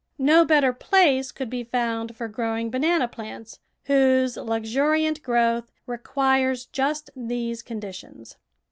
No 0.17 0.45
better 0.45 0.73
place 0.73 1.31
could 1.31 1.47
be 1.47 1.63
found 1.63 2.15
for 2.15 2.27
growing 2.27 2.71
banana 2.71 3.07
plants, 3.07 3.59
whose 3.83 4.35
luxuriant 4.35 5.21
growth 5.21 5.71
requires 5.85 6.65
just 6.65 7.11
these 7.15 7.61
conditions. 7.61 8.35